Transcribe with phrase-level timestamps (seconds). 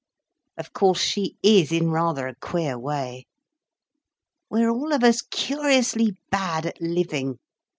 [0.57, 3.27] Of course she is in rather a queer way.
[4.49, 7.37] We're all of us curiously bad at living.